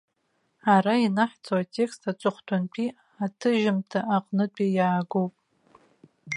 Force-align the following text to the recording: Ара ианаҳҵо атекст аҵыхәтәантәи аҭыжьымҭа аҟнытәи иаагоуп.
Ара 0.73 0.93
ианаҳҵо 1.03 1.53
атекст 1.61 2.01
аҵыхәтәантәи 2.11 2.87
аҭыжьымҭа 3.25 3.99
аҟнытәи 4.15 4.69
иаагоуп. 4.77 5.33